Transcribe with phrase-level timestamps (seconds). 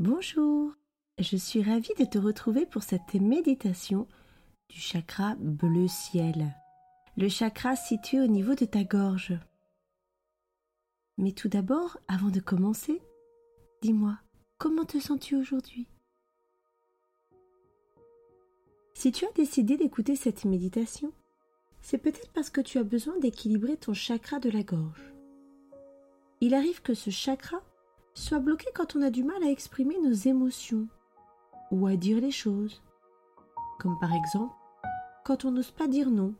[0.00, 0.72] Bonjour,
[1.18, 4.08] je suis ravie de te retrouver pour cette méditation
[4.70, 6.56] du chakra bleu ciel,
[7.18, 9.38] le chakra situé au niveau de ta gorge.
[11.18, 13.02] Mais tout d'abord, avant de commencer,
[13.82, 14.18] dis-moi,
[14.56, 15.86] comment te sens-tu aujourd'hui?
[18.94, 21.12] Si tu as décidé d'écouter cette méditation,
[21.82, 25.12] c'est peut-être parce que tu as besoin d'équilibrer ton chakra de la gorge.
[26.40, 27.60] Il arrive que ce chakra
[28.14, 30.88] soit bloqué quand on a du mal à exprimer nos émotions
[31.70, 32.82] ou à dire les choses,
[33.78, 34.54] comme par exemple
[35.24, 36.34] quand on n'ose pas dire non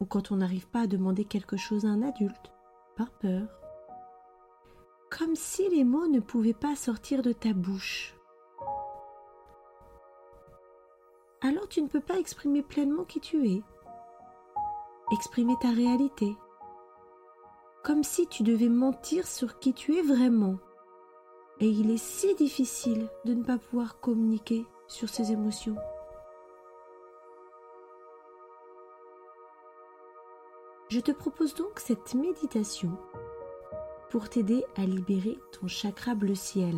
[0.00, 2.52] ou quand on n'arrive pas à demander quelque chose à un adulte
[2.96, 3.46] par peur.
[5.10, 8.14] Comme si les mots ne pouvaient pas sortir de ta bouche.
[11.40, 13.62] Alors tu ne peux pas exprimer pleinement qui tu es,
[15.12, 16.36] exprimer ta réalité,
[17.84, 20.56] comme si tu devais mentir sur qui tu es vraiment.
[21.60, 25.76] Et il est si difficile de ne pas pouvoir communiquer sur ses émotions.
[30.88, 32.96] Je te propose donc cette méditation
[34.10, 36.76] pour t'aider à libérer ton chakra bleu ciel.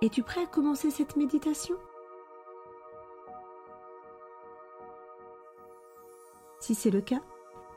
[0.00, 1.76] Es-tu prêt à commencer cette méditation?
[6.60, 7.20] Si c'est le cas,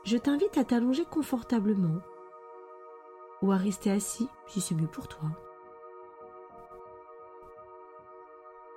[0.04, 2.00] je t'invite à t'allonger confortablement
[3.42, 5.28] ou à rester assis si c'est mieux pour toi.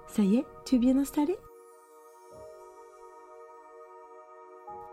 [0.07, 1.37] Ça y est, tu es bien installé?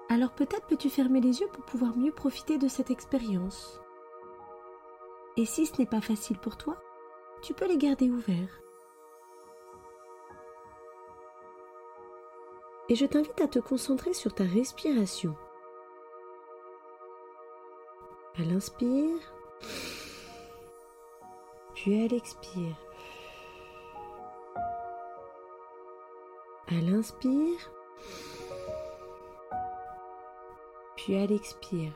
[0.08, 3.80] Alors peut-être peux-tu fermer les yeux pour pouvoir mieux profiter de cette expérience.
[5.36, 6.76] Et si ce n'est pas facile pour toi,
[7.42, 8.60] tu peux les garder ouverts.
[12.88, 15.36] Et je t'invite à te concentrer sur ta respiration.
[18.38, 19.18] À l'inspire,
[21.82, 22.76] puis à l'expire.
[26.66, 27.70] À l'inspire,
[30.96, 31.92] puis à l'expire.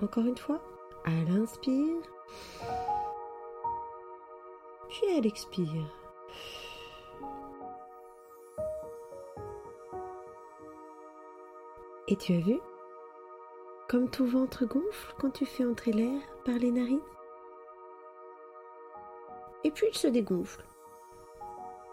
[0.00, 0.60] Encore une fois,
[1.04, 2.02] à l'inspire,
[4.88, 5.86] puis à l'expire.
[12.06, 12.60] Et tu as vu?
[13.88, 17.00] Comme ton ventre gonfle quand tu fais entrer l'air par les narines
[19.64, 20.62] Et puis il se dégonfle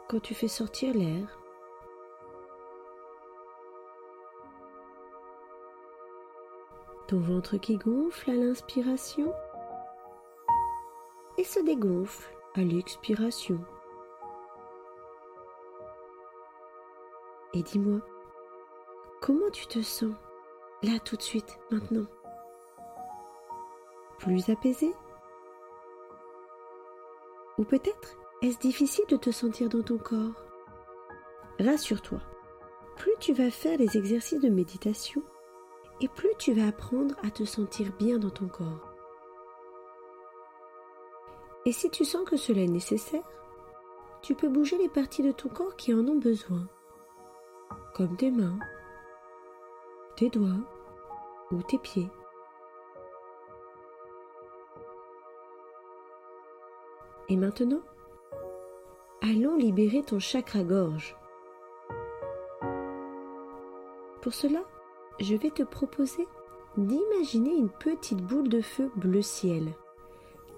[0.09, 1.39] quand tu fais sortir l'air.
[7.07, 9.33] Ton ventre qui gonfle à l'inspiration
[11.37, 13.59] et se dégonfle à l'expiration.
[17.53, 18.01] Et dis-moi,
[19.21, 20.13] Comment tu te sens?
[20.85, 22.05] Là tout de suite, maintenant.
[24.19, 24.93] Plus apaisé
[27.57, 30.43] Ou peut-être est-ce difficile de te sentir dans ton corps?
[31.59, 32.19] Rassure-toi,
[32.97, 35.23] plus tu vas faire les exercices de méditation,
[36.01, 38.91] et plus tu vas apprendre à te sentir bien dans ton corps.
[41.65, 43.23] Et si tu sens que cela est nécessaire,
[44.21, 46.67] tu peux bouger les parties de ton corps qui en ont besoin,
[47.93, 48.59] comme tes mains,
[50.17, 50.59] tes doigts
[51.63, 52.09] tes pieds.
[57.27, 57.81] Et maintenant,
[59.21, 61.15] allons libérer ton chakra-gorge.
[64.21, 64.63] Pour cela,
[65.19, 66.27] je vais te proposer
[66.77, 69.73] d'imaginer une petite boule de feu bleu ciel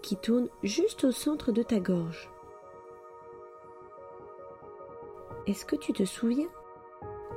[0.01, 2.29] qui tourne juste au centre de ta gorge.
[5.47, 6.49] Est-ce que tu te souviens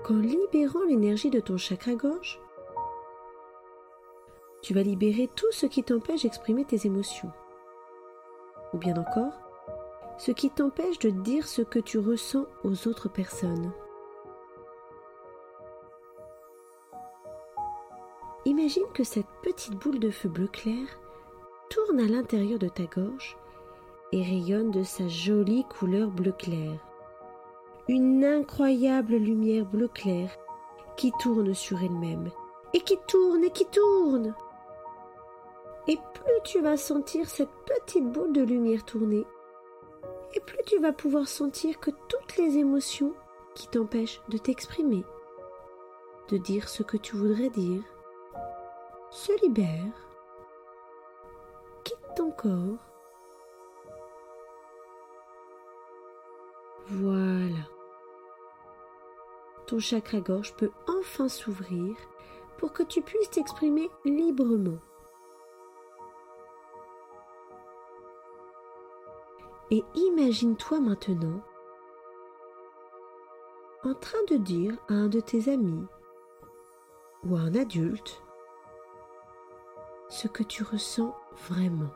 [0.05, 2.41] qu'en libérant l'énergie de ton chakra-gorge,
[4.63, 7.31] tu vas libérer tout ce qui t'empêche d'exprimer tes émotions.
[8.73, 9.33] Ou bien encore,
[10.19, 13.73] ce qui t'empêche de dire ce que tu ressens aux autres personnes.
[18.45, 20.87] Imagine que cette petite boule de feu bleu clair
[21.69, 23.37] tourne à l'intérieur de ta gorge
[24.13, 26.79] et rayonne de sa jolie couleur bleu clair
[27.91, 30.31] une incroyable lumière bleu clair
[30.97, 32.31] qui tourne sur elle-même
[32.73, 34.33] et qui tourne et qui tourne.
[35.91, 39.27] Et plus tu vas sentir cette petite boule de lumière tourner,
[40.35, 43.13] et plus tu vas pouvoir sentir que toutes les émotions
[43.57, 45.03] qui t'empêchent de t'exprimer,
[46.29, 47.83] de dire ce que tu voudrais dire,
[49.11, 50.09] se libèrent,
[51.83, 52.79] quittent ton corps.
[56.87, 57.67] Voilà
[59.71, 61.95] ton chakra-gorge peut enfin s'ouvrir
[62.59, 64.79] pour que tu puisses t'exprimer librement.
[69.71, 71.41] Et imagine-toi maintenant
[73.85, 75.87] en train de dire à un de tes amis
[77.25, 78.23] ou à un adulte
[80.09, 81.17] ce que tu ressens
[81.49, 81.91] vraiment.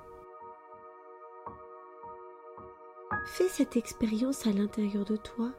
[3.26, 5.50] Fais cette expérience à l'intérieur de toi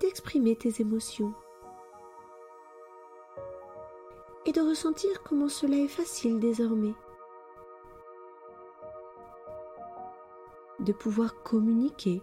[0.00, 1.32] d'exprimer tes émotions
[4.44, 6.94] et de ressentir comment cela est facile désormais.
[10.82, 12.22] De pouvoir communiquer,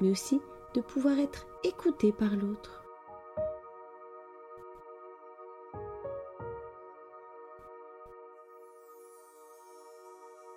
[0.00, 0.40] mais aussi
[0.74, 2.84] de pouvoir être écouté par l'autre.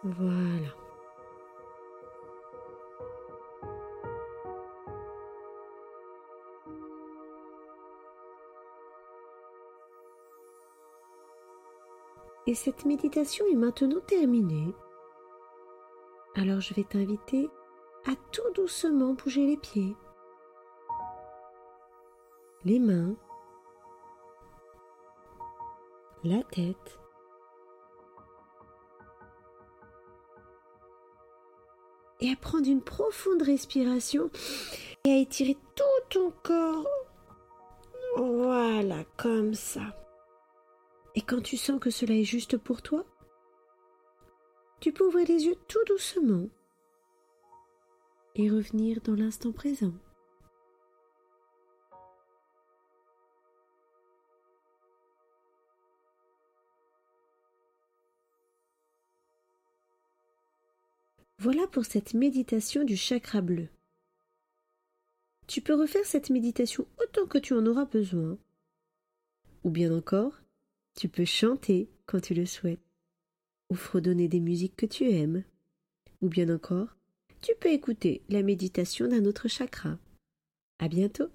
[0.04, 0.88] Voilà.
[12.47, 14.74] Et cette méditation est maintenant terminée.
[16.36, 17.50] Alors je vais t'inviter
[18.06, 19.95] à tout doucement bouger les pieds,
[22.63, 23.15] les mains,
[26.24, 27.00] la tête.
[32.21, 34.30] Et à prendre une profonde respiration
[35.06, 36.86] et à étirer tout ton corps.
[38.18, 39.95] Voilà, comme ça.
[41.16, 43.06] Et quand tu sens que cela est juste pour toi,
[44.80, 46.48] tu peux ouvrir les yeux tout doucement
[48.36, 49.94] et revenir dans l'instant présent.
[61.42, 63.70] Voilà pour cette méditation du chakra bleu.
[65.48, 68.38] Tu peux refaire cette méditation autant que tu en auras besoin.
[69.64, 70.34] Ou bien encore,
[70.95, 72.80] tu peux chanter quand tu le souhaites,
[73.69, 75.44] ou fredonner des musiques que tu aimes,
[76.21, 76.95] ou bien encore,
[77.41, 79.97] tu peux écouter la méditation d'un autre chakra.
[80.80, 81.30] À bientôt!